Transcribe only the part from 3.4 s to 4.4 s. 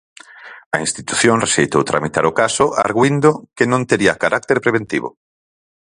que non tería